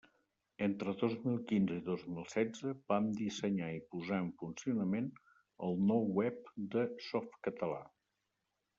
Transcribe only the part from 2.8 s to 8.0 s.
vam dissenyar i posar en funcionament el nou web de Softcatalà.